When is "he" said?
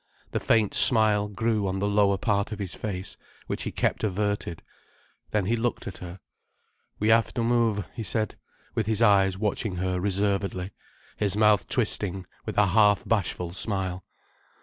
3.61-3.71, 5.45-5.55, 7.93-8.01